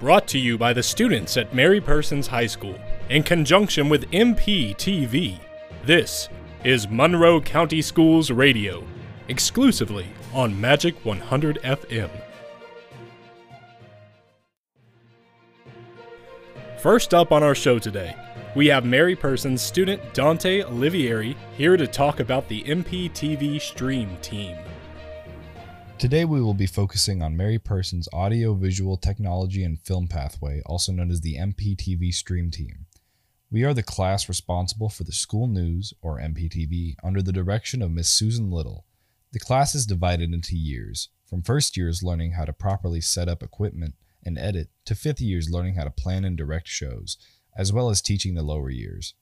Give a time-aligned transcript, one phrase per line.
[0.00, 2.74] Brought to you by the students at Mary Persons High School
[3.10, 5.38] in conjunction with MPTV.
[5.84, 6.30] This
[6.64, 8.82] is Monroe County Schools Radio,
[9.28, 12.08] exclusively on Magic 100 FM.
[16.78, 18.16] First up on our show today,
[18.56, 24.56] we have Mary Persons student Dante Olivieri here to talk about the MPTV Stream team.
[26.00, 30.92] Today we will be focusing on Mary Persons Audio Visual Technology and Film Pathway, also
[30.92, 32.86] known as the MPTV Stream Team.
[33.50, 37.90] We are the class responsible for the school news, or MPTV, under the direction of
[37.90, 38.86] Miss Susan Little.
[39.32, 43.42] The class is divided into years, from first years learning how to properly set up
[43.42, 47.18] equipment and edit, to fifth years learning how to plan and direct shows,
[47.54, 49.12] as well as teaching the lower years.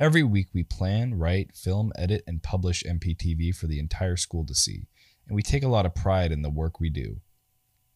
[0.00, 4.54] Every week we plan, write, film, edit, and publish MPTV for the entire school to
[4.54, 4.86] see
[5.28, 7.20] and we take a lot of pride in the work we do.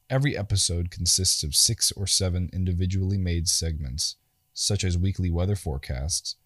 [0.09, 4.17] Every episode consists of six or seven individually made segments,
[4.53, 6.37] such as weekly weather forecasts,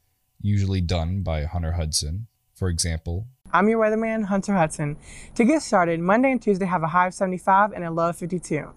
[0.40, 2.28] usually done by Hunter Hudson.
[2.54, 4.96] For example, I'm your weatherman, Hunter Hudson.
[5.34, 8.16] To get started, Monday and Tuesday have a high of 75 and a low of
[8.16, 8.72] 52.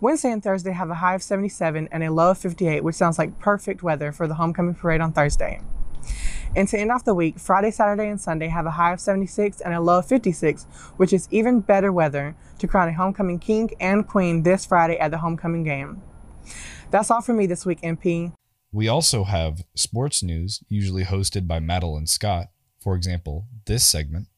[0.00, 3.18] Wednesday and Thursday have a high of 77 and a low of 58, which sounds
[3.18, 5.60] like perfect weather for the homecoming parade on Thursday.
[6.56, 9.60] And to end off the week, Friday, Saturday, and Sunday have a high of 76
[9.60, 10.64] and a low of 56,
[10.96, 15.10] which is even better weather to crown a homecoming king and queen this Friday at
[15.10, 16.02] the homecoming game.
[16.90, 18.32] That's all for me this week, MP.
[18.72, 22.48] We also have sports news, usually hosted by Madeline Scott.
[22.80, 24.28] For example, this segment.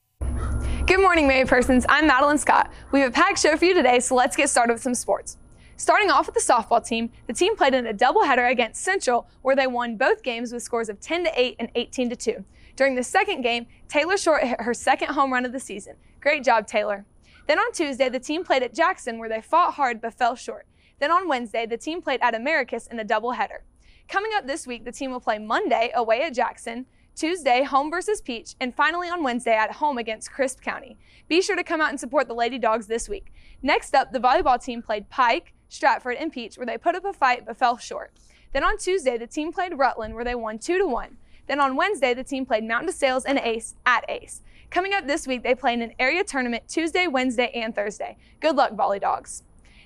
[0.86, 1.84] Good morning, Mary Persons.
[1.89, 2.70] I'm Madeline Scott.
[2.92, 5.36] We have a packed show for you today, so let's get started with some sports.
[5.78, 9.55] Starting off with the softball team, the team played in a doubleheader against Central, where
[9.55, 12.44] they won both games with scores of 10 to 8 and 18 to 2.
[12.77, 15.96] During the second game, Taylor Short hit her second home run of the season.
[16.22, 17.05] Great job, Taylor.
[17.46, 20.66] Then on Tuesday, the team played at Jackson, where they fought hard but fell short.
[20.98, 23.61] Then on Wednesday, the team played at Americus in a doubleheader.
[24.08, 28.22] Coming up this week, the team will play Monday away at Jackson, Tuesday, home versus
[28.22, 30.96] Peach, and finally on Wednesday at home against Crisp County.
[31.28, 33.33] Be sure to come out and support the Lady Dogs this week.
[33.62, 37.12] Next up, the volleyball team played Pike, Stratford, and Peach, where they put up a
[37.12, 38.12] fight but fell short.
[38.52, 41.16] Then on Tuesday, the team played Rutland, where they won 2 to 1.
[41.46, 44.42] Then on Wednesday, the team played Mountain DeSales and Ace at Ace.
[44.70, 48.16] Coming up this week, they play in an area tournament Tuesday, Wednesday, and Thursday.
[48.40, 49.42] Good luck, Volley Dogs.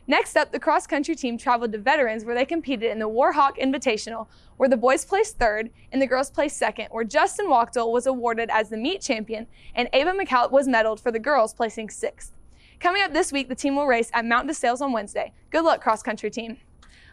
[0.06, 3.58] Next up, the cross country team traveled to Veterans, where they competed in the Warhawk
[3.58, 4.26] Invitational,
[4.56, 8.50] where the boys placed third and the girls placed second, where Justin Wachtel was awarded
[8.50, 12.32] as the meet champion and Ava McCall was medaled for the girls, placing sixth.
[12.80, 15.34] Coming up this week, the team will race at Mount DeSales on Wednesday.
[15.50, 16.56] Good luck, cross country team.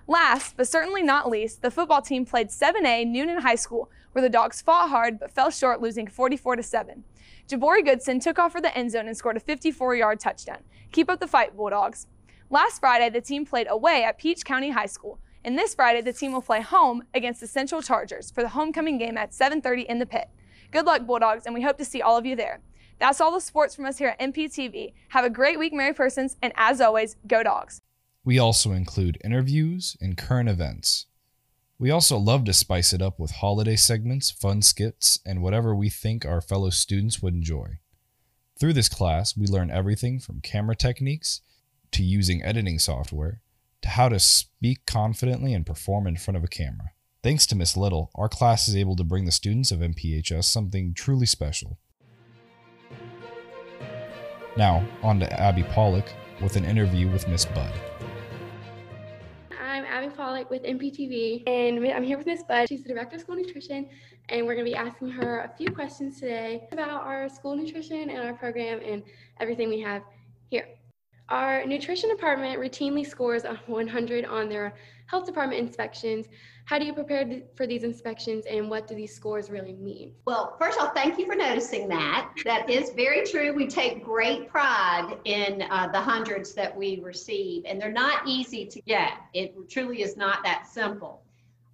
[0.08, 4.30] Last, but certainly not least, the football team played 7A Newnan High School, where the
[4.30, 7.04] Dogs fought hard but fell short, losing 44 to 7.
[7.50, 10.60] Jabori Goodson took off for the end zone and scored a 54-yard touchdown.
[10.94, 12.08] Keep up the fight, Bulldogs.
[12.50, 16.14] Last Friday, the team played away at Peach County High School, and this Friday, the
[16.14, 20.00] team will play home against the Central Chargers for the homecoming game at 7:30 in
[20.00, 20.30] the pit.
[20.72, 22.62] Good luck, Bulldogs, and we hope to see all of you there.
[23.00, 24.94] That's all the sports from us here at MPTV.
[25.10, 27.82] Have a great week, Mary Persons, and as always, go dogs.
[28.24, 31.06] We also include interviews and current events.
[31.80, 35.90] We also love to spice it up with holiday segments, fun skits, and whatever we
[35.90, 37.78] think our fellow students would enjoy.
[38.60, 41.42] Through this class, we learn everything from camera techniques
[41.92, 43.42] to using editing software
[43.84, 46.92] to how to speak confidently and perform in front of a camera.
[47.22, 50.96] Thanks to Miss Little, our class is able to bring the students of MPHS something
[50.96, 51.78] truly special.
[54.58, 57.72] Now, on to Abby Pollock with an interview with Miss Budd.
[59.62, 62.68] I'm Abby Pollock with MPTV, and I'm here with Miss Budd.
[62.68, 63.88] She's the Director of School Nutrition,
[64.30, 68.10] and we're going to be asking her a few questions today about our school nutrition
[68.10, 69.04] and our program and
[69.40, 70.02] everything we have
[70.50, 70.68] here.
[71.30, 74.74] Our nutrition department routinely scores a 100 on their
[75.08, 76.28] health department inspections.
[76.66, 77.26] How do you prepare
[77.56, 80.14] for these inspections and what do these scores really mean?
[80.26, 82.30] Well, first off, thank you for noticing that.
[82.44, 83.54] That is very true.
[83.54, 88.66] We take great pride in uh, the hundreds that we receive, and they're not easy
[88.66, 89.14] to get.
[89.34, 91.24] It truly is not that simple.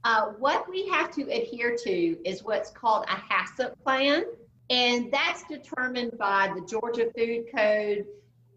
[0.04, 4.26] Uh, what we have to adhere to is what's called a HACCP plan,
[4.70, 8.06] and that's determined by the Georgia Food Code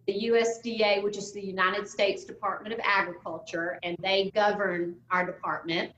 [0.07, 5.93] the USDA, which is the United States Department of Agriculture, and they govern our department.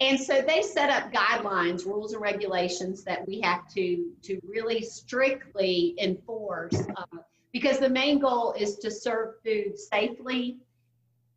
[0.00, 4.82] And so they set up guidelines, rules, and regulations that we have to, to really
[4.82, 7.18] strictly enforce uh,
[7.52, 10.58] because the main goal is to serve food safely,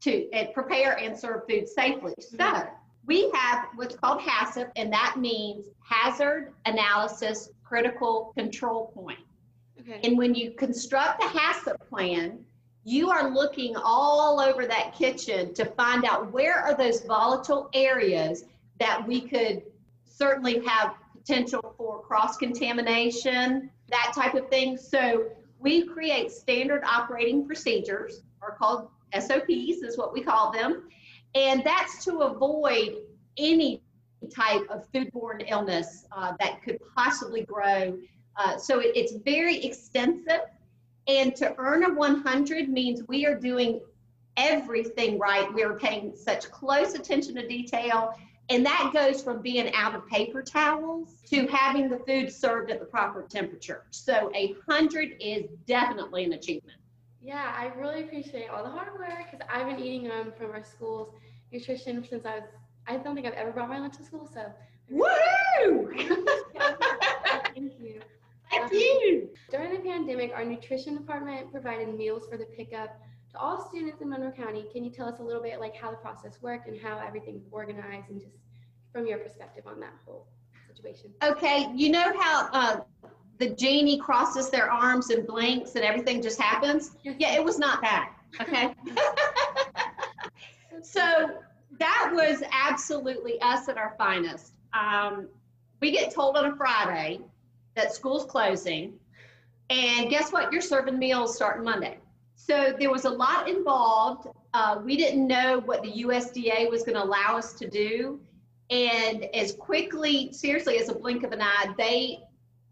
[0.01, 2.13] to uh, prepare and serve food safely.
[2.19, 2.67] So
[3.05, 9.19] we have what's called HACCP, and that means Hazard Analysis Critical Control Point.
[9.79, 9.99] Okay.
[10.03, 12.45] And when you construct the HACCP plan,
[12.83, 18.45] you are looking all over that kitchen to find out where are those volatile areas
[18.79, 19.63] that we could
[20.05, 24.77] certainly have potential for cross contamination, that type of thing.
[24.77, 25.25] So
[25.59, 28.89] we create standard operating procedures, are called
[29.19, 30.83] SOPs, is what we call them.
[31.33, 32.97] And that's to avoid
[33.37, 33.81] any
[34.33, 37.97] type of foodborne illness uh, that could possibly grow.
[38.37, 40.41] Uh, so it, it's very extensive.
[41.07, 43.81] And to earn a 100 means we are doing
[44.37, 45.51] everything right.
[45.53, 48.13] We are paying such close attention to detail.
[48.49, 52.79] And that goes from being out of paper towels to having the food served at
[52.79, 53.85] the proper temperature.
[53.89, 56.77] So a 100 is definitely an achievement.
[57.23, 60.51] Yeah, I really appreciate all the hard work because I've been eating them um, from
[60.51, 61.09] our school's
[61.51, 62.43] nutrition since I was,
[62.87, 64.29] I don't think I've ever brought my lunch to school.
[64.31, 64.45] So,
[64.93, 65.89] woohoo!
[67.55, 67.99] Thank you.
[69.51, 72.99] During the pandemic, our nutrition department provided meals for the pickup
[73.31, 74.65] to all students in Monroe County.
[74.71, 77.45] Can you tell us a little bit like how the process worked and how everything's
[77.51, 78.35] organized and just
[78.91, 80.27] from your perspective on that whole
[80.67, 81.11] situation?
[81.23, 82.79] Okay, you know how uh,
[83.37, 86.91] the genie crosses their arms and blinks and everything just happens?
[87.03, 88.13] Yeah, it was not that.
[88.41, 88.73] Okay.
[90.81, 91.29] so
[91.79, 94.53] that was absolutely us at our finest.
[94.73, 95.27] Um,
[95.81, 97.19] we get told on a Friday
[97.75, 98.93] that school's closing,
[99.69, 100.51] and guess what?
[100.51, 101.97] You're serving meals starting Monday.
[102.35, 104.27] So there was a lot involved.
[104.53, 108.19] Uh, we didn't know what the USDA was going to allow us to do.
[108.69, 112.19] And as quickly, seriously, as a blink of an eye, they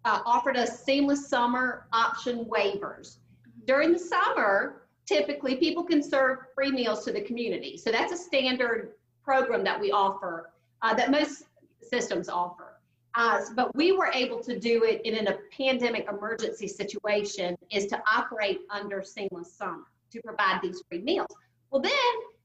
[0.05, 3.17] uh, offered us seamless summer option waivers.
[3.65, 7.77] During the summer, typically people can serve free meals to the community.
[7.77, 10.51] So that's a standard program that we offer,
[10.81, 11.43] uh, that most
[11.81, 12.72] systems offer.
[13.15, 18.01] Uh, but we were able to do it in a pandemic emergency situation is to
[18.11, 21.27] operate under seamless summer to provide these free meals.
[21.69, 21.91] Well, then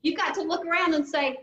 [0.03, 1.38] you've got to look around and say,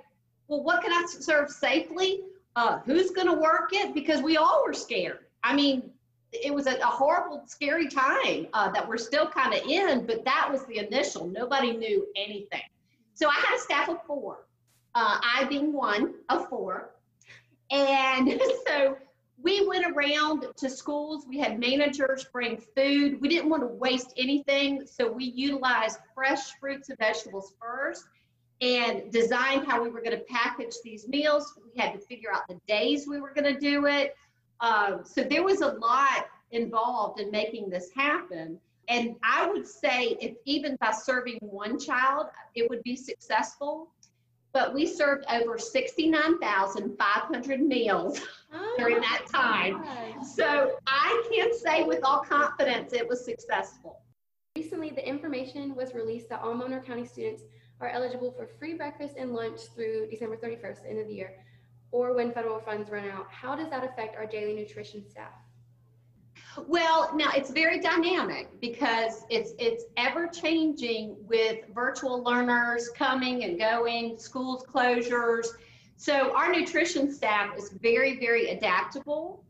[0.48, 2.22] well, what can I serve safely?
[2.56, 3.94] Uh, who's going to work it?
[3.94, 5.20] Because we all were scared.
[5.44, 5.92] I mean,
[6.32, 10.24] it was a, a horrible, scary time uh, that we're still kind of in, but
[10.26, 11.28] that was the initial.
[11.28, 12.62] Nobody knew anything.
[13.14, 14.46] So I had a staff of four,
[14.94, 16.92] uh, I being one of four.
[17.72, 18.98] And so
[19.42, 21.26] we went around to schools.
[21.28, 23.20] We had managers bring food.
[23.22, 28.06] We didn't want to waste anything, so we utilized fresh fruits and vegetables first
[28.62, 31.54] and designed how we were going to package these meals.
[31.64, 34.16] We had to figure out the days we were going to do it.
[34.62, 38.60] Um, so there was a lot involved in making this happen.
[38.88, 43.90] And I would say if even by serving one child, it would be successful.
[44.56, 48.22] But we served over 69,500 meals
[48.54, 49.84] oh, during that time.
[50.24, 54.00] So I can say with all confidence it was successful.
[54.56, 57.44] Recently, the information was released that all Monroe County students
[57.82, 61.34] are eligible for free breakfast and lunch through December 31st, end of the year
[61.92, 63.28] or when federal funds run out.
[63.30, 65.34] How does that affect our daily nutrition staff?
[66.68, 73.60] Well, now it's very dynamic because it's it's ever changing with virtual learners coming and
[73.60, 75.48] going, schools closures.
[75.98, 79.44] So our nutrition staff is very very adaptable.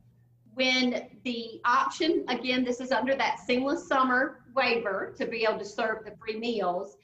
[0.55, 5.65] When the option again, this is under that seamless summer waiver to be able to
[5.65, 6.97] serve the free meals,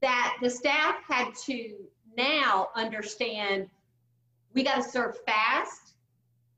[0.00, 1.76] that the staff had to
[2.16, 3.68] now understand
[4.54, 5.83] we got to serve fast.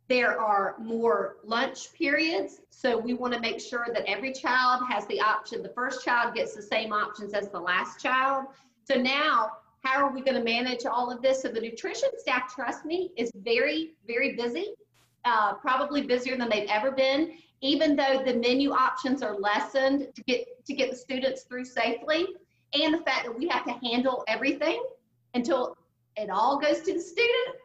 [0.08, 2.60] There are more lunch periods.
[2.70, 5.62] So we want to make sure that every child has the option.
[5.62, 8.46] The first child gets the same options as the last child.
[8.84, 11.42] So now, how are we going to manage all of this?
[11.42, 14.74] So the nutrition staff, trust me, is very, very busy,
[15.24, 17.38] uh, probably busier than they've ever been.
[17.60, 22.26] Even though the menu options are lessened to get to get the students through safely,
[22.74, 24.84] and the fact that we have to handle everything
[25.34, 25.76] until
[26.16, 27.56] it all goes to the student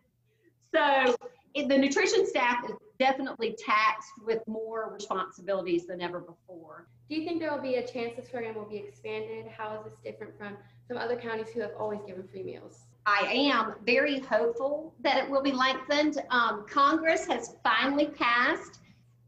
[0.73, 1.15] so
[1.53, 6.87] it, the nutrition staff is definitely taxed with more responsibilities than ever before.
[7.09, 9.47] Do you think there will be a chance this program will be expanded?
[9.47, 10.55] How is this different from
[10.87, 12.85] some other counties who have always given free meals?
[13.05, 16.21] I am very hopeful that it will be lengthened.
[16.29, 18.79] Um, Congress has finally passed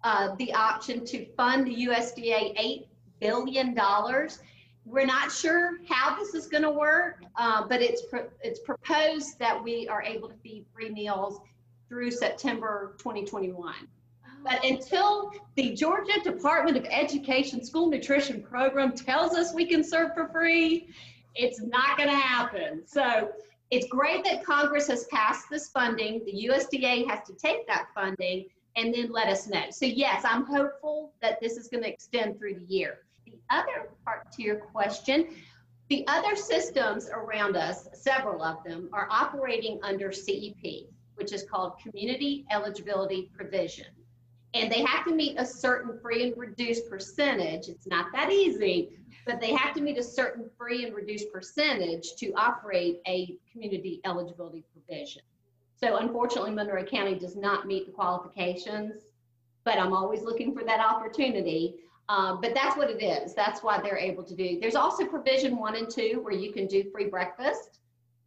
[0.03, 2.85] uh, the option to fund the USDA $8
[3.19, 3.75] billion.
[4.85, 9.39] We're not sure how this is going to work, uh, but it's pro- it's proposed
[9.39, 11.39] that we are able to feed free meals
[11.93, 13.75] through September 2021.
[14.43, 20.15] But until the Georgia Department of Education School Nutrition Program tells us we can serve
[20.15, 20.89] for free,
[21.35, 22.81] it's not going to happen.
[22.87, 23.29] So
[23.69, 26.25] it's great that Congress has passed this funding.
[26.25, 28.45] The USDA has to take that funding
[28.75, 29.65] and then let us know.
[29.69, 33.01] So, yes, I'm hopeful that this is going to extend through the year.
[33.27, 35.27] The other part to your question,
[35.89, 41.79] The other systems around us, several of them, are operating under CEP, which is called
[41.79, 43.87] Community Eligibility Provision.
[44.53, 47.69] And they have to meet a certain free and reduced percentage.
[47.69, 48.89] It's not that easy,
[49.25, 53.99] but they have to meet a certain free and reduced percentage to operate a community
[54.05, 55.23] eligibility provision.
[55.75, 59.01] So unfortunately, Monroe County does not meet the qualifications,
[59.63, 61.75] but I'm always looking for that opportunity.
[62.09, 63.33] Um, but that's what it is.
[63.33, 64.59] That's why they're able to do.
[64.59, 67.79] There's also provision one and two where you can do free breakfast.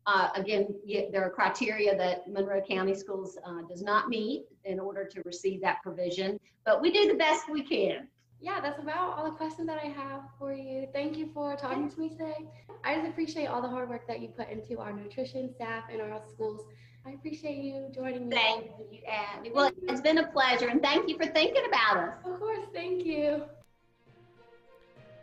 [0.06, 0.68] Uh, again,
[1.10, 5.60] there are criteria that Monroe County Schools uh, does not meet in order to receive
[5.62, 8.06] that provision, but we do the best we can.
[8.40, 10.86] Yeah, that's about all the questions that I have for you.
[10.92, 12.46] Thank you for talking to me today.
[12.84, 16.00] I just appreciate all the hard work that you put into our nutrition staff and
[16.00, 16.60] our schools.
[17.04, 18.36] I appreciate you joining me.
[18.36, 19.50] Thank you, Abby.
[19.52, 22.14] Well, it's been a pleasure, and thank you for thinking about us.
[22.24, 23.42] Of course, thank you.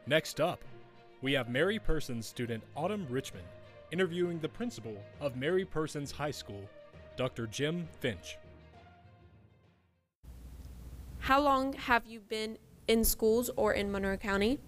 [0.08, 0.60] Next up,
[1.22, 3.46] we have Mary Persons student Autumn Richmond
[3.94, 6.68] interviewing the principal of Mary Persons High School,
[7.16, 7.46] Dr.
[7.46, 8.40] Jim Finch.
[11.20, 12.58] How long have you been
[12.88, 14.60] in schools or in Monroe County?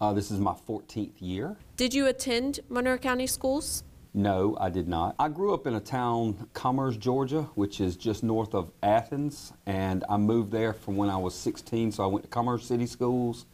[0.00, 1.56] Uh, this is my 14th year.
[1.76, 3.84] Did you attend Monroe County schools?
[4.12, 5.14] No, I did not.
[5.20, 10.02] I grew up in a town, Commerce, Georgia, which is just north of Athens, and
[10.08, 13.46] I moved there from when I was 16, so I went to Commerce City Schools,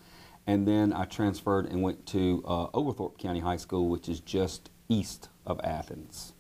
[0.46, 4.70] and then I transferred and went to uh, Oglethorpe County High School, which is just
[4.88, 6.34] east of Athens.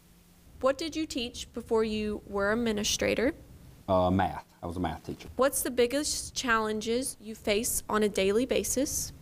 [0.60, 3.34] What did you teach before you were administrator?
[3.88, 4.44] Uh, math.
[4.62, 5.28] I was a math teacher.
[5.36, 9.12] What's the biggest challenges you face on a daily basis?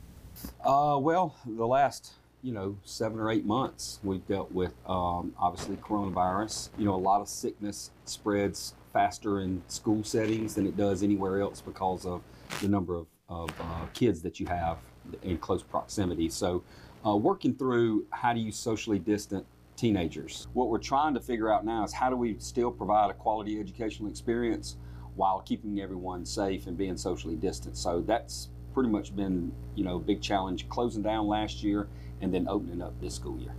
[0.64, 5.76] Uh, well, the last you know seven or eight months we've dealt with um, obviously
[5.76, 6.70] coronavirus.
[6.78, 11.40] You know, a lot of sickness spreads faster in school settings than it does anywhere
[11.40, 12.22] else because of
[12.62, 14.78] the number of, of uh, kids that you have
[15.22, 16.28] in close proximity.
[16.28, 16.62] So
[17.06, 19.46] uh, working through how do you socially distant
[19.76, 20.48] teenagers.
[20.52, 23.58] What we're trying to figure out now is how do we still provide a quality
[23.58, 24.76] educational experience
[25.16, 27.76] while keeping everyone safe and being socially distant.
[27.76, 31.88] So that's pretty much been, you know, a big challenge closing down last year
[32.20, 33.54] and then opening up this school year.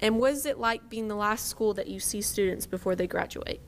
[0.00, 3.06] And what is it like being the last school that you see students before they
[3.06, 3.60] graduate?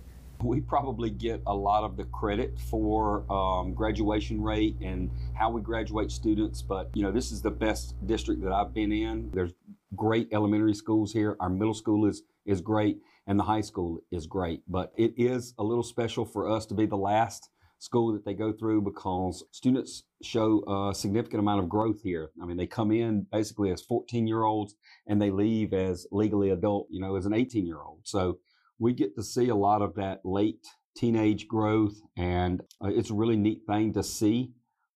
[0.42, 5.60] We probably get a lot of the credit for um, graduation rate and how we
[5.60, 6.62] graduate students.
[6.62, 9.30] But you know, this is the best district that I've been in.
[9.32, 9.52] There's
[9.96, 11.36] great elementary schools here.
[11.40, 14.62] Our middle school is is great, and the high school is great.
[14.68, 18.34] But it is a little special for us to be the last school that they
[18.34, 22.30] go through because students show a significant amount of growth here.
[22.40, 24.74] I mean, they come in basically as 14 year olds
[25.06, 28.00] and they leave as legally adult, you know, as an 18 year old.
[28.04, 28.38] So
[28.80, 33.14] we get to see a lot of that late teenage growth, and uh, it's a
[33.14, 34.50] really neat thing to see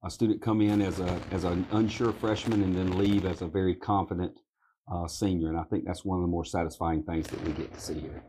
[0.04, 3.46] a student come in as a as an unsure freshman and then leave as a
[3.46, 4.32] very confident
[4.92, 5.48] uh, senior.
[5.48, 8.00] And I think that's one of the more satisfying things that we get to see
[8.00, 8.22] here.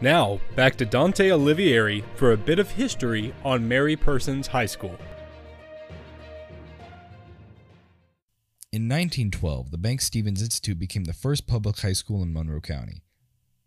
[0.00, 4.98] Now, back to Dante Olivieri for a bit of history on Mary Persons High School.
[8.72, 13.02] In 1912, the Banks Stephens Institute became the first public high school in Monroe County.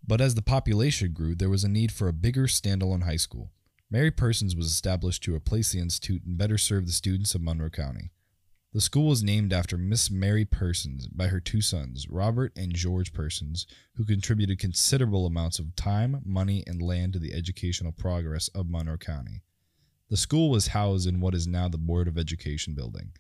[0.04, 3.52] But as the population grew, there was a need for a bigger standalone high school.
[3.92, 7.70] Mary Persons was established to replace the institute and better serve the students of Monroe
[7.70, 8.10] County.
[8.74, 13.14] The school was named after Miss Mary Persons by her two sons, Robert and George
[13.14, 18.72] Persons, who contributed considerable amounts of time, money, and land to the educational progress of
[18.72, 19.44] Monroe County.
[20.10, 23.12] The school was housed in what is now the Board of Education building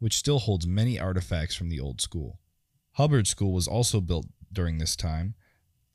[0.00, 2.40] which still holds many artifacts from the old school.
[2.94, 5.34] Hubbard School was also built during this time,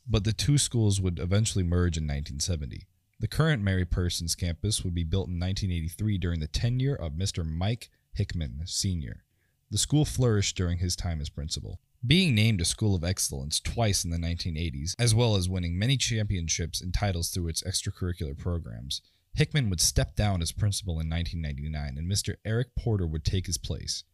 [0.07, 2.87] but the two schools would eventually merge in 1970.
[3.19, 7.45] The current Mary Persons campus would be built in 1983 during the tenure of Mr.
[7.45, 9.23] Mike Hickman, Sr.
[9.71, 11.79] The school flourished during his time as principal.
[12.05, 15.97] Being named a school of excellence twice in the 1980s, as well as winning many
[15.97, 19.01] championships and titles through its extracurricular programs,
[19.35, 22.35] Hickman would step down as principal in 1999 and Mr.
[22.45, 24.05] Eric Porter would take his place.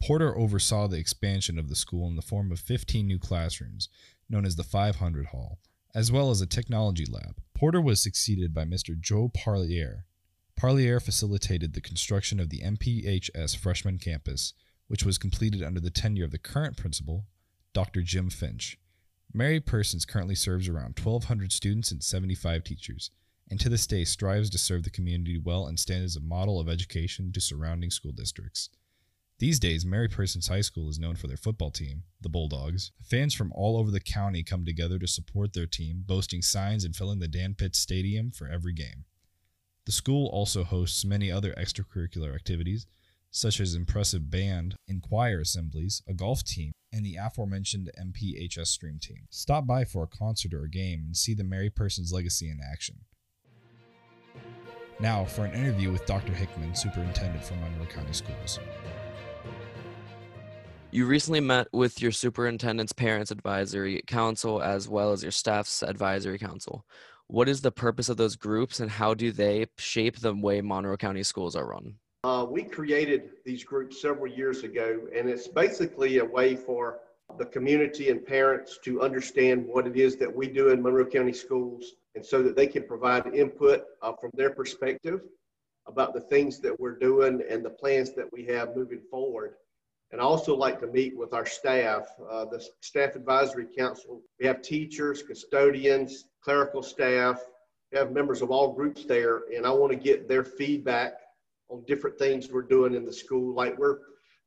[0.00, 3.88] Porter oversaw the expansion of the school in the form of 15 new classrooms,
[4.30, 5.58] known as the 500 Hall,
[5.96, 7.40] as well as a technology lab.
[7.54, 8.98] Porter was succeeded by Mr.
[8.98, 10.06] Joe Parlier.
[10.54, 14.54] Parlier facilitated the construction of the MPHS freshman campus,
[14.86, 17.26] which was completed under the tenure of the current principal,
[17.72, 18.02] Dr.
[18.02, 18.78] Jim Finch.
[19.34, 23.10] Mary Persons currently serves around 1,200 students and 75 teachers
[23.50, 26.60] and to this day strives to serve the community well and stand as a model
[26.60, 28.70] of education to surrounding school districts.
[29.38, 32.90] These days, Mary Persons High School is known for their football team, the Bulldogs.
[33.00, 36.96] Fans from all over the county come together to support their team, boasting signs and
[36.96, 39.04] filling the Dan Pitts Stadium for every game.
[39.86, 42.88] The school also hosts many other extracurricular activities,
[43.30, 48.98] such as impressive band and choir assemblies, a golf team, and the aforementioned MPHS stream
[49.00, 49.28] team.
[49.30, 52.58] Stop by for a concert or a game and see the Mary Persons legacy in
[52.60, 53.02] action.
[55.00, 56.32] Now for an interview with Dr.
[56.32, 58.58] Hickman, Superintendent for Monroe County Schools.
[60.90, 66.38] You recently met with your superintendent's parents advisory council as well as your staff's advisory
[66.38, 66.84] council.
[67.28, 70.96] What is the purpose of those groups and how do they shape the way Monroe
[70.96, 71.94] County schools are run?
[72.24, 76.98] Uh, we created these groups several years ago, and it's basically a way for
[77.38, 81.32] the community and parents to understand what it is that we do in Monroe County
[81.32, 85.20] schools, and so that they can provide input uh, from their perspective
[85.86, 89.52] about the things that we're doing and the plans that we have moving forward.
[90.10, 94.20] And I also like to meet with our staff, uh, the Staff Advisory Council.
[94.40, 97.40] We have teachers, custodians, clerical staff,
[97.92, 101.12] we have members of all groups there, and I want to get their feedback
[101.68, 103.54] on different things we're doing in the school.
[103.54, 103.98] Like we're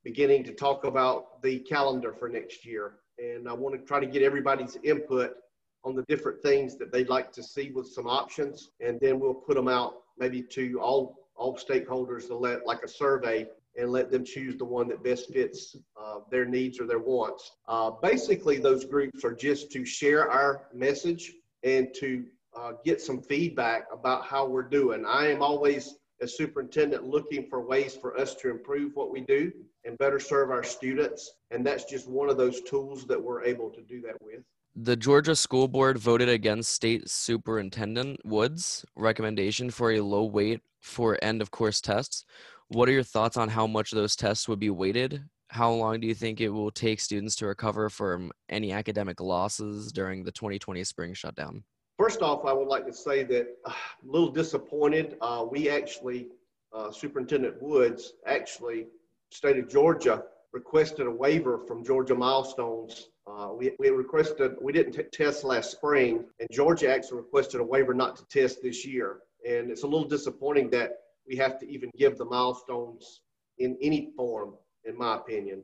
[0.03, 2.95] beginning to talk about the calendar for next year.
[3.17, 5.35] And I want to try to get everybody's input
[5.83, 8.71] on the different things that they'd like to see with some options.
[8.79, 12.87] And then we'll put them out maybe to all, all stakeholders to let like a
[12.87, 13.47] survey
[13.77, 17.51] and let them choose the one that best fits uh, their needs or their wants.
[17.67, 21.33] Uh, basically, those groups are just to share our message
[21.63, 22.25] and to
[22.57, 25.05] uh, get some feedback about how we're doing.
[25.05, 29.51] I am always as superintendent looking for ways for us to improve what we do
[29.85, 31.31] and better serve our students.
[31.49, 34.43] And that's just one of those tools that we're able to do that with.
[34.77, 41.19] The Georgia School Board voted against State Superintendent Wood's recommendation for a low weight for
[41.21, 42.23] end of course tests.
[42.69, 45.25] What are your thoughts on how much those tests would be weighted?
[45.49, 49.91] How long do you think it will take students to recover from any academic losses
[49.91, 51.65] during the 2020 spring shutdown?
[51.97, 55.17] First off, I would like to say that uh, a little disappointed.
[55.19, 56.29] Uh, we actually,
[56.71, 58.87] uh, Superintendent Woods, actually,
[59.31, 60.23] state of Georgia,
[60.53, 63.09] requested a waiver from Georgia Milestones.
[63.27, 67.63] Uh, we, we requested, we didn't t- test last spring, and Georgia actually requested a
[67.63, 69.19] waiver not to test this year.
[69.47, 70.91] And it's a little disappointing that
[71.27, 73.21] we have to even give the milestones
[73.59, 74.55] in any form,
[74.85, 75.63] in my opinion.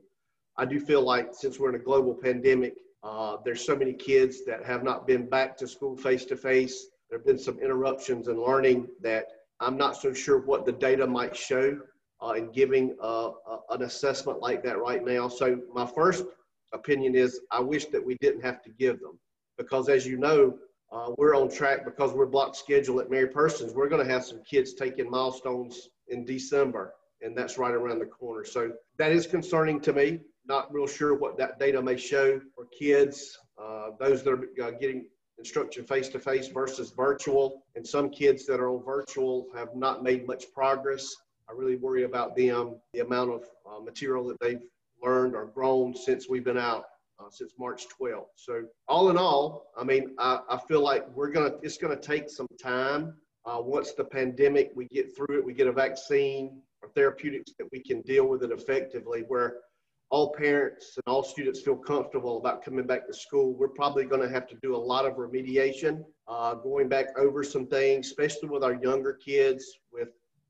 [0.58, 4.46] I do feel like since we're in a global pandemic, uh, there's so many kids
[4.46, 6.88] that have not been back to school face to face.
[7.10, 9.26] There have been some interruptions in learning that
[9.60, 11.80] I'm not so sure what the data might show
[12.24, 13.32] uh, in giving uh,
[13.70, 15.28] an assessment like that right now.
[15.28, 16.26] So my first
[16.74, 19.20] opinion is I wish that we didn't have to give them
[19.58, 20.58] because as you know,
[20.92, 23.74] uh, we're on track because we're block schedule at Mary Persons.
[23.74, 28.06] We're going to have some kids taking milestones in December, and that's right around the
[28.06, 28.46] corner.
[28.46, 32.66] So that is concerning to me not real sure what that data may show for
[32.68, 37.64] kids, uh, those that are uh, getting instruction face to face versus virtual.
[37.76, 41.14] And some kids that are on virtual have not made much progress.
[41.50, 44.62] I really worry about them, the amount of uh, material that they've
[45.04, 46.86] learned or grown since we've been out.
[47.20, 48.28] Uh, since March 12th.
[48.36, 51.56] So all in all, I mean, I, I feel like we're gonna.
[51.64, 53.16] It's gonna take some time.
[53.44, 57.68] Uh, once the pandemic, we get through it, we get a vaccine or therapeutics that
[57.72, 59.24] we can deal with it effectively.
[59.28, 59.56] Where
[60.10, 64.22] all parents and all students feel comfortable about coming back to school, we're probably going
[64.22, 68.48] to have to do a lot of remediation, uh, going back over some things, especially
[68.48, 70.10] with our younger kids with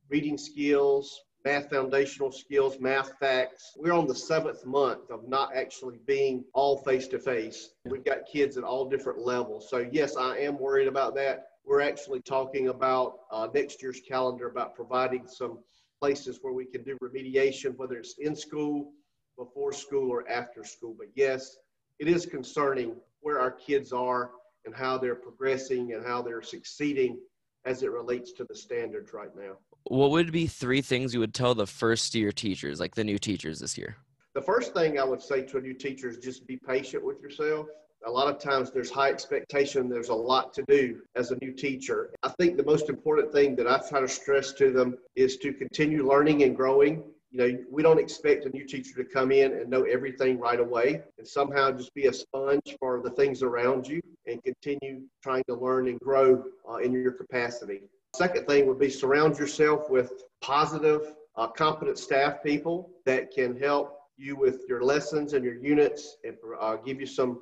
[0.10, 3.72] reading skills, math foundational skills, math facts.
[3.78, 7.70] We're on the seventh month of not actually being all face to face.
[7.86, 9.70] We've got kids at all different levels.
[9.70, 11.46] So, yes, I am worried about that.
[11.64, 15.60] We're actually talking about uh, next year's calendar about providing some
[16.02, 18.92] places where we can do remediation, whether it's in school
[19.38, 20.96] before school or after school.
[21.00, 21.56] But yes,
[21.98, 24.32] it is concerning where our kids are
[24.66, 27.20] and how they're progressing and how they're succeeding
[27.68, 29.58] as it relates to the standards right now.
[29.84, 33.20] What would be three things you would tell the first year teachers, like the new
[33.20, 33.98] teachers this year?
[34.34, 37.22] The first thing I would say to a new teacher is just be patient with
[37.22, 37.68] yourself.
[38.06, 41.52] A lot of times there's high expectation, there's a lot to do as a new
[41.52, 42.12] teacher.
[42.24, 45.52] I think the most important thing that I try to stress to them is to
[45.52, 49.52] continue learning and growing you know, we don't expect a new teacher to come in
[49.54, 53.88] and know everything right away and somehow just be a sponge for the things around
[53.88, 57.82] you and continue trying to learn and grow uh, in your capacity.
[58.16, 60.12] Second thing would be surround yourself with
[60.42, 66.18] positive, uh, competent staff people that can help you with your lessons and your units
[66.24, 67.42] and uh, give you some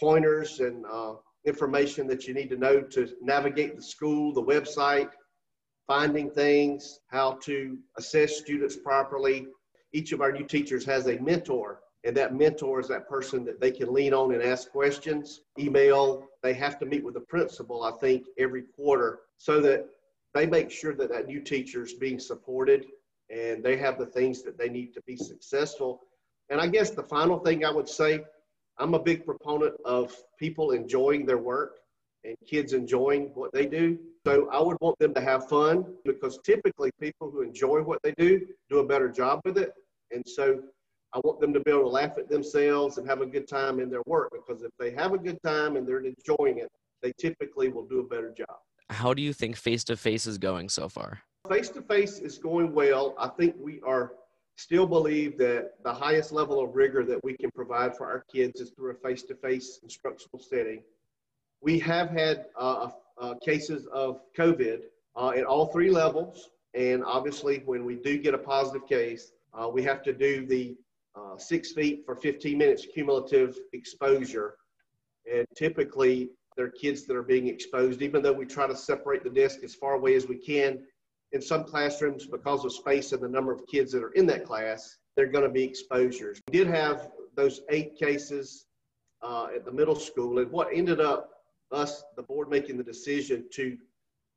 [0.00, 5.10] pointers and uh, information that you need to know to navigate the school, the website,
[5.86, 9.46] finding things, how to assess students properly.
[9.92, 13.60] Each of our new teachers has a mentor, and that mentor is that person that
[13.60, 16.26] they can lean on and ask questions, email.
[16.42, 19.86] They have to meet with the principal, I think, every quarter so that
[20.34, 22.86] they make sure that that new teacher is being supported
[23.30, 26.00] and they have the things that they need to be successful.
[26.50, 28.24] And I guess the final thing I would say,
[28.78, 31.76] I'm a big proponent of people enjoying their work
[32.24, 33.98] and kids enjoying what they do.
[34.26, 38.12] So I would want them to have fun because typically people who enjoy what they
[38.12, 39.72] do do a better job with it.
[40.10, 40.60] And so
[41.14, 43.78] I want them to be able to laugh at themselves and have a good time
[43.78, 46.68] in their work because if they have a good time and they're enjoying it,
[47.02, 48.56] they typically will do a better job.
[48.90, 51.20] How do you think face to face is going so far?
[51.48, 53.14] Face to face is going well.
[53.18, 54.12] I think we are
[54.56, 58.60] still believe that the highest level of rigor that we can provide for our kids
[58.60, 60.82] is through a face to face instructional setting.
[61.64, 64.82] We have had uh, uh, cases of COVID
[65.16, 66.50] uh, at all three levels.
[66.74, 70.76] And obviously, when we do get a positive case, uh, we have to do the
[71.16, 74.56] uh, six feet for 15 minutes cumulative exposure.
[75.32, 79.24] And typically, there are kids that are being exposed, even though we try to separate
[79.24, 80.80] the desk as far away as we can.
[81.32, 84.44] In some classrooms, because of space and the number of kids that are in that
[84.44, 86.42] class, they're going to be exposures.
[86.46, 88.66] We did have those eight cases
[89.22, 91.30] uh, at the middle school, and what ended up
[91.74, 93.76] us, the board, making the decision to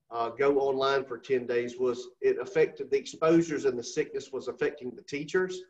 [0.10, 4.47] uh, go online for 10 days was it affected the exposures and the sickness was
[4.47, 5.62] affecting the teachers.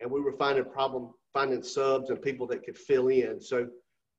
[0.00, 3.40] And we were finding problem finding subs and people that could fill in.
[3.40, 3.68] So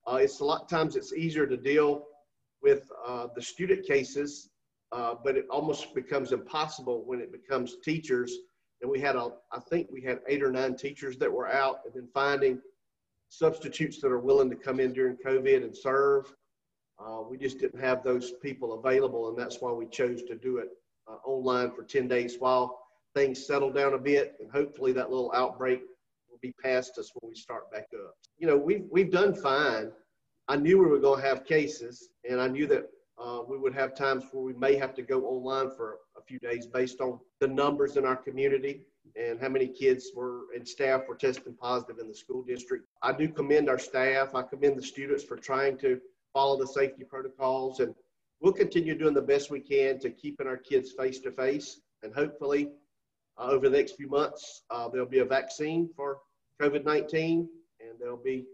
[0.06, 2.04] uh, it's a lot of times it's easier to deal
[2.62, 4.50] with uh, the student cases,
[4.92, 8.36] uh, but it almost becomes impossible when it becomes teachers.
[8.82, 11.80] And we had a, I think we had eight or nine teachers that were out,
[11.86, 12.60] and then finding
[13.30, 16.34] substitutes that are willing to come in during COVID and serve
[17.00, 20.58] uh, we just didn't have those people available, and that's why we chose to do
[20.58, 20.70] it
[21.08, 22.80] uh, online for 10 days while
[23.14, 25.82] things settle down a bit, and hopefully that little outbreak
[26.30, 28.16] will be past us when we start back up.
[28.38, 29.92] You know, we've, we've done fine.
[30.48, 33.74] I knew we were going to have cases, and I knew that uh, we would
[33.74, 37.20] have times where we may have to go online for a few days based on
[37.40, 38.82] the numbers in our community
[39.16, 42.86] and how many kids were and staff were testing positive in the school district.
[43.02, 44.36] I do commend our staff.
[44.36, 46.00] I commend the students for trying to
[46.36, 47.96] follow the safety protocols, and
[48.42, 51.80] we'll continue doing the best we can to keeping our kids face to face.
[52.04, 52.70] And hopefully,
[53.38, 56.20] uh, over the next few months, uh, there'll be a vaccine for
[56.62, 57.48] COVID 19,
[57.80, 58.46] and there'll be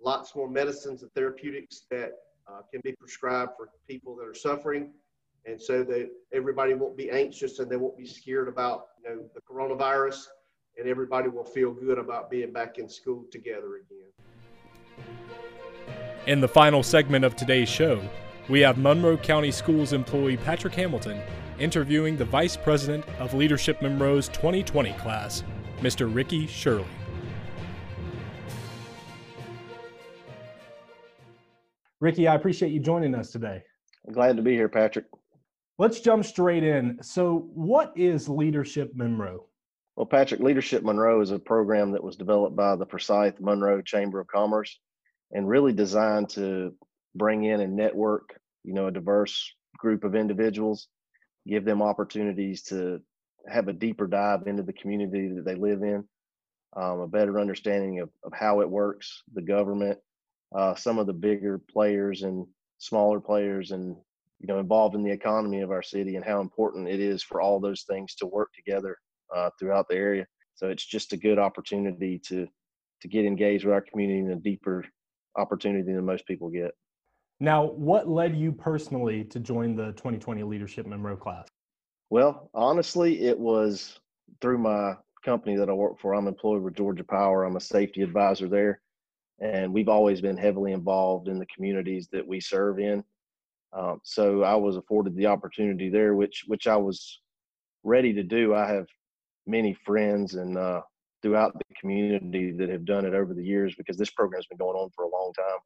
[0.00, 2.12] lots more medicines and therapeutics that
[2.48, 4.90] uh, can be prescribed for people that are suffering.
[5.44, 9.30] And so that everybody won't be anxious and they won't be scared about you know,
[9.32, 10.24] the coronavirus,
[10.76, 15.25] and everybody will feel good about being back in school together again.
[16.26, 18.02] In the final segment of today's show,
[18.48, 21.20] we have Monroe County Schools employee Patrick Hamilton
[21.60, 25.44] interviewing the Vice President of Leadership Monroe's 2020 class,
[25.78, 26.12] Mr.
[26.12, 26.84] Ricky Shirley.
[32.00, 33.62] Ricky, I appreciate you joining us today.
[34.10, 35.06] Glad to be here, Patrick.
[35.78, 36.98] Let's jump straight in.
[37.02, 39.46] So, what is Leadership Monroe?
[39.94, 44.18] Well, Patrick, Leadership Monroe is a program that was developed by the Forsyth Monroe Chamber
[44.18, 44.76] of Commerce
[45.32, 46.74] and really designed to
[47.14, 50.88] bring in and network, you know, a diverse group of individuals,
[51.46, 53.00] give them opportunities to
[53.48, 56.04] have a deeper dive into the community that they live in,
[56.76, 59.98] um, a better understanding of, of how it works, the government,
[60.54, 62.46] uh, some of the bigger players and
[62.78, 63.96] smaller players and
[64.38, 67.40] you know involved in the economy of our city and how important it is for
[67.40, 68.98] all those things to work together
[69.34, 70.26] uh, throughout the area.
[70.54, 72.46] So it's just a good opportunity to
[73.02, 74.84] to get engaged with our community in a deeper
[75.36, 76.72] opportunity than most people get.
[77.38, 81.46] Now, what led you personally to join the 2020 Leadership Monroe class?
[82.08, 84.00] Well, honestly, it was
[84.40, 84.94] through my
[85.24, 86.14] company that I work for.
[86.14, 87.44] I'm employed with Georgia Power.
[87.44, 88.80] I'm a safety advisor there.
[89.38, 93.04] And we've always been heavily involved in the communities that we serve in.
[93.72, 97.20] Um, so I was afforded the opportunity there, which which I was
[97.82, 98.54] ready to do.
[98.54, 98.86] I have
[99.46, 100.80] many friends and uh,
[101.22, 104.58] throughout the community that have done it over the years because this program has been
[104.58, 105.58] going on for a long time.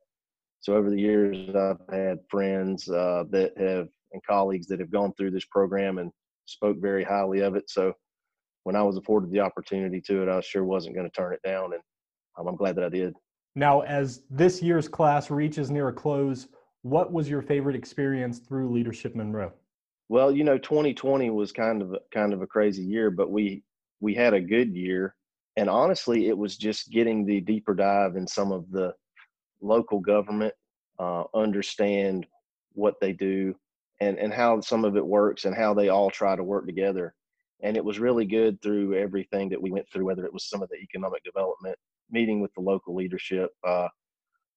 [0.61, 5.13] So over the years, I've had friends uh, that have and colleagues that have gone
[5.15, 6.11] through this program and
[6.47, 7.71] spoke very highly of it.
[7.71, 7.95] So
[8.65, 11.41] when I was afforded the opportunity to it, I sure wasn't going to turn it
[11.45, 11.83] down, and
[12.39, 13.15] um, I'm glad that I did.
[13.55, 16.49] Now, as this year's class reaches near a close,
[16.83, 19.53] what was your favorite experience through Leadership Monroe?
[20.09, 23.63] Well, you know, 2020 was kind of kind of a crazy year, but we
[24.01, 25.15] we had a good year
[25.61, 28.95] and honestly, it was just getting the deeper dive in some of the
[29.61, 30.55] local government,
[30.99, 32.27] uh, understand
[32.73, 33.55] what they do
[34.01, 37.15] and, and how some of it works and how they all try to work together.
[37.63, 40.63] And it was really good through everything that we went through, whether it was some
[40.63, 41.77] of the economic development,
[42.11, 43.89] meeting with the local leadership, uh,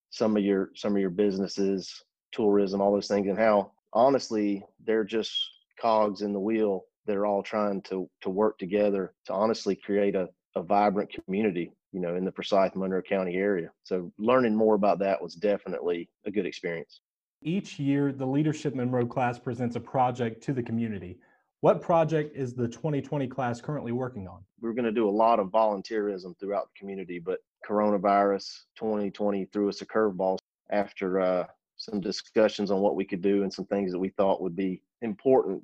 [0.10, 5.04] some of your some of your businesses, tourism, all those things, and how honestly they're
[5.04, 5.34] just
[5.82, 10.16] cogs in the wheel that are all trying to to work together to honestly create
[10.16, 13.70] a, a vibrant community, you know, in the Forsyth Monroe County area.
[13.84, 17.02] So learning more about that was definitely a good experience.
[17.42, 21.18] Each year, the Leadership Monroe class presents a project to the community.
[21.62, 24.44] What project is the 2020 class currently working on?
[24.62, 29.70] We're going to do a lot of volunteerism throughout the community, but coronavirus 2020 threw
[29.70, 30.38] us a curveball
[30.72, 31.46] after uh,
[31.78, 34.82] some discussions on what we could do and some things that we thought would be
[35.02, 35.62] important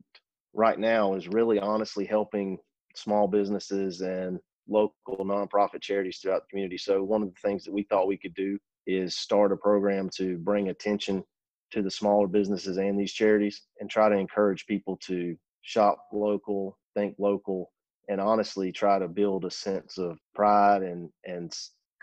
[0.54, 2.58] right now is really honestly helping
[2.96, 6.78] small businesses and local nonprofit charities throughout the community.
[6.78, 10.10] So one of the things that we thought we could do is start a program
[10.16, 11.24] to bring attention
[11.72, 16.78] to the smaller businesses and these charities and try to encourage people to shop local,
[16.96, 17.72] think local,
[18.08, 21.54] and honestly try to build a sense of pride and and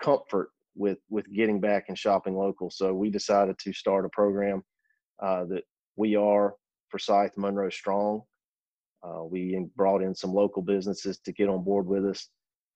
[0.01, 2.71] comfort with with getting back and shopping local.
[2.71, 4.63] So we decided to start a program
[5.23, 5.65] uh, that
[5.97, 6.55] we are
[6.91, 8.23] Forsyth Monroe Strong.
[9.03, 12.29] Uh, we brought in some local businesses to get on board with us,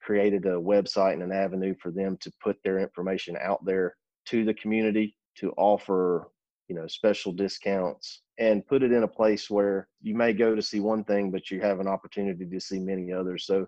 [0.03, 4.45] created a website and an avenue for them to put their information out there to
[4.45, 6.31] the community to offer
[6.69, 10.63] you know special discounts and put it in a place where you may go to
[10.63, 13.45] see one thing but you have an opportunity to see many others.
[13.45, 13.67] So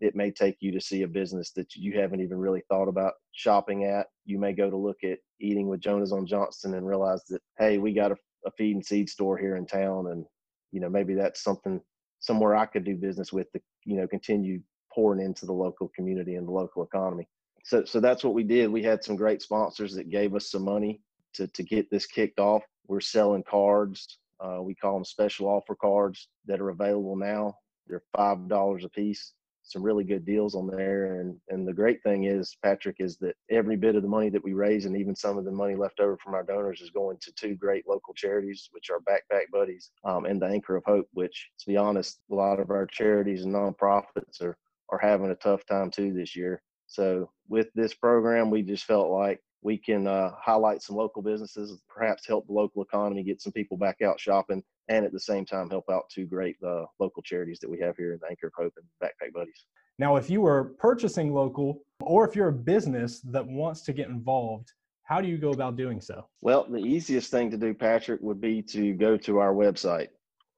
[0.00, 3.14] it may take you to see a business that you haven't even really thought about
[3.32, 4.06] shopping at.
[4.24, 7.78] You may go to look at eating with jonas on johnston and realize that hey
[7.78, 8.16] we got a,
[8.46, 10.24] a feed and seed store here in town and
[10.70, 11.80] you know maybe that's something
[12.20, 14.60] somewhere i could do business with to you know continue
[14.94, 17.26] pouring into the local community and the local economy
[17.64, 20.64] so so that's what we did we had some great sponsors that gave us some
[20.64, 21.00] money
[21.34, 22.62] to, to get this kicked off.
[22.86, 24.18] We're selling cards.
[24.40, 27.56] Uh, we call them special offer cards that are available now.
[27.86, 29.32] They're five dollars a piece.
[29.64, 31.20] Some really good deals on there.
[31.20, 34.42] And and the great thing is, Patrick, is that every bit of the money that
[34.42, 37.18] we raise, and even some of the money left over from our donors, is going
[37.22, 41.06] to two great local charities, which are Backpack Buddies um, and the Anchor of Hope.
[41.12, 44.56] Which, to be honest, a lot of our charities and nonprofits are
[44.92, 46.62] are having a tough time too this year.
[46.86, 51.80] So with this program, we just felt like we can uh, highlight some local businesses,
[51.88, 55.46] perhaps help the local economy, get some people back out shopping, and at the same
[55.46, 58.52] time help out two great uh, local charities that we have here in Anchor of
[58.56, 59.64] Hope and Backpack Buddies.
[59.98, 64.08] Now, if you are purchasing local, or if you're a business that wants to get
[64.08, 64.72] involved,
[65.04, 66.26] how do you go about doing so?
[66.40, 70.08] Well, the easiest thing to do, Patrick, would be to go to our website,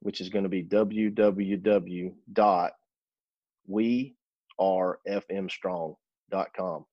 [0.01, 0.63] which is going to be
[4.61, 6.85] www.wearefmstrong.com.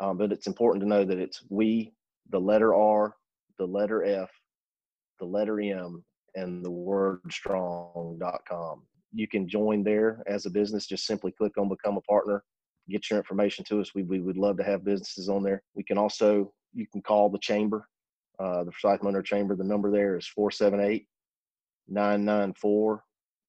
[0.00, 1.92] Um, but it's important to know that it's we,
[2.30, 3.14] the letter R,
[3.58, 4.30] the letter F,
[5.18, 6.02] the letter M,
[6.34, 8.82] and the word strong.com.
[9.12, 10.86] You can join there as a business.
[10.86, 12.44] Just simply click on become a partner,
[12.88, 13.94] get your information to us.
[13.94, 15.62] We, we would love to have businesses on there.
[15.74, 17.86] We can also, you can call the chamber,
[18.38, 19.56] uh, the Forsyth Monroe Chamber.
[19.56, 21.06] The number there is 478
[21.88, 23.02] 994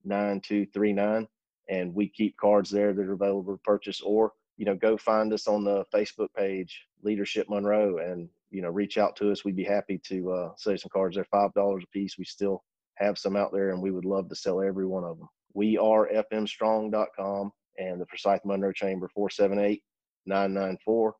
[0.04, 1.28] 9239.
[1.70, 5.34] And we keep cards there that are available to purchase or you know, go find
[5.34, 9.44] us on the Facebook page, Leadership Monroe, and you know, reach out to us.
[9.44, 11.16] We'd be happy to uh, sell some cards.
[11.16, 12.18] They're five dollars a piece.
[12.18, 12.64] We still
[12.96, 15.28] have some out there, and we would love to sell every one of them.
[15.56, 19.82] We are fmstrong.com and the Forsyth Monroe Chamber 478
[20.28, 21.16] 994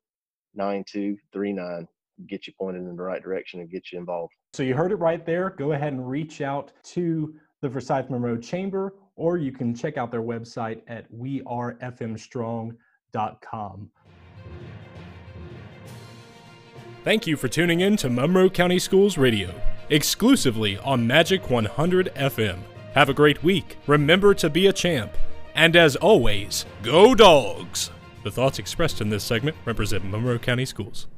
[0.54, 1.88] 9239
[2.28, 4.32] get you pointed in the right direction and get you involved.
[4.52, 5.50] So you heard it right there.
[5.50, 10.10] Go ahead and reach out to the Forsyth Monroe Chamber, or you can check out
[10.10, 13.90] their website at wearefmstrong.com
[17.04, 19.52] Thank you for tuning in to Monroe County Schools Radio,
[19.90, 22.60] exclusively on Magic 100 FM.
[22.94, 23.76] Have a great week.
[23.88, 25.10] Remember to be a champ.
[25.56, 27.90] And as always, go dogs!
[28.22, 31.08] The thoughts expressed in this segment represent Monroe County Schools.